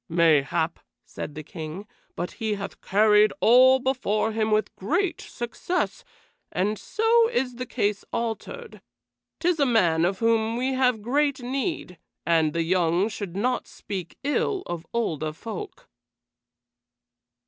"Mayhap," 0.09 0.79
said 1.05 1.35
the 1.35 1.43
King, 1.43 1.85
"but 2.15 2.31
he 2.41 2.55
hath 2.55 2.81
carried 2.81 3.31
all 3.39 3.77
before 3.77 4.31
him 4.31 4.49
with 4.49 4.75
great 4.75 5.21
success, 5.21 6.03
and 6.51 6.79
so 6.79 7.27
is 7.29 7.57
the 7.57 7.67
case 7.67 8.03
altered. 8.11 8.81
'Tis 9.39 9.59
a 9.59 9.65
man 9.67 10.03
of 10.03 10.17
whom 10.17 10.57
we 10.57 10.73
have 10.73 11.03
great 11.03 11.41
need, 11.41 11.99
and 12.25 12.53
the 12.53 12.63
young 12.63 13.09
should 13.09 13.35
not 13.35 13.67
speak 13.67 14.17
ill 14.23 14.63
of 14.65 14.87
older 14.91 15.31
folk." 15.33 15.87